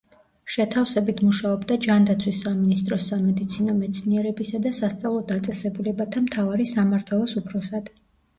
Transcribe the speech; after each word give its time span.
შეთავსებით 0.51 1.19
მუშაობდა 1.25 1.75
ჯანდაცვის 1.85 2.39
სამინისტროს 2.45 3.05
სამედიცინო 3.11 3.75
მეცნიერებისა 3.83 4.63
და 4.65 4.73
სასწავლო 4.79 5.21
დაწესებულებათა 5.35 6.25
მთავარი 6.25 6.69
სამმართველოს 6.73 7.39
უფროსად. 7.45 7.95